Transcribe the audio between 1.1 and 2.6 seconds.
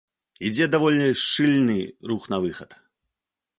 шчыльны рух на